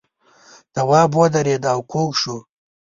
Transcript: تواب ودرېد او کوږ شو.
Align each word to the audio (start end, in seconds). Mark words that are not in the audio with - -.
تواب 0.73 1.11
ودرېد 1.19 1.63
او 1.73 1.79
کوږ 1.91 2.09
شو. 2.21 2.37